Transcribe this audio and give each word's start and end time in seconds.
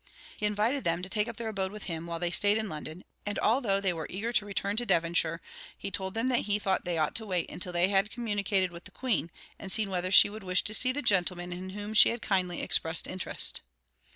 He 0.35 0.47
invited 0.47 0.83
them 0.83 1.03
to 1.03 1.09
take 1.09 1.27
up 1.27 1.37
their 1.37 1.49
abode 1.49 1.71
with 1.71 1.83
him, 1.83 2.07
while 2.07 2.17
they 2.17 2.31
stayed 2.31 2.57
in 2.57 2.67
London; 2.69 3.03
and 3.23 3.37
although 3.37 3.79
they 3.79 3.93
were 3.93 4.07
eager 4.09 4.33
to 4.33 4.47
return 4.47 4.75
to 4.77 4.83
Devonshire, 4.87 5.41
he 5.77 5.91
told 5.91 6.15
them 6.15 6.27
that 6.29 6.39
he 6.47 6.57
thought 6.57 6.85
they 6.85 6.97
ought 6.97 7.13
to 7.13 7.25
wait 7.27 7.47
until 7.51 7.73
he 7.73 7.87
had 7.89 8.09
communicated 8.09 8.71
with 8.71 8.85
the 8.85 8.89
Queen, 8.89 9.29
and 9.59 9.65
had 9.65 9.71
seen 9.73 9.91
whether 9.91 10.09
she 10.09 10.27
would 10.27 10.43
wish 10.43 10.63
to 10.63 10.73
see 10.73 10.91
the 10.91 11.03
gentlemen 11.03 11.53
in 11.53 11.69
whom 11.69 11.93
she 11.93 12.09
had 12.09 12.19
kindly 12.23 12.61
expressed 12.63 13.05
interest. 13.05 13.61